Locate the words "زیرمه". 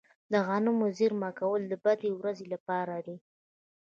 0.97-1.29